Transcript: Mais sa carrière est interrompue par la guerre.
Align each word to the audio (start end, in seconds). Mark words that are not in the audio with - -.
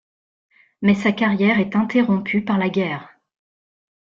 Mais 0.81 0.95
sa 0.95 1.11
carrière 1.11 1.59
est 1.59 1.75
interrompue 1.75 2.41
par 2.43 2.57
la 2.57 2.69
guerre. 2.69 3.07